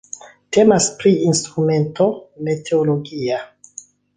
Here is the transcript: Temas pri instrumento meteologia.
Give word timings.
Temas 0.55 0.87
pri 1.03 1.11
instrumento 1.33 2.09
meteologia. 2.49 3.43